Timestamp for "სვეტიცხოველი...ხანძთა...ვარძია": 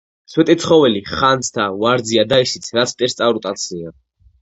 0.35-2.27